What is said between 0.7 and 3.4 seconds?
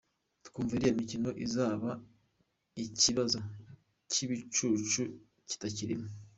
iriya mikino izaba ikibazo